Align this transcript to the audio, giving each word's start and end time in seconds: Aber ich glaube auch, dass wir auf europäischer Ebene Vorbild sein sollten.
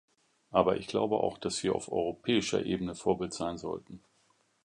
Aber 0.49 0.77
ich 0.77 0.87
glaube 0.87 1.17
auch, 1.17 1.37
dass 1.37 1.61
wir 1.61 1.75
auf 1.75 1.91
europäischer 1.91 2.65
Ebene 2.65 2.95
Vorbild 2.95 3.35
sein 3.35 3.59
sollten. 3.59 4.01